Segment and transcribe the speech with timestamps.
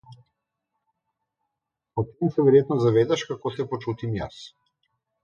[1.95, 4.41] Potem se verjetno zavedaš kako se počutim jaz.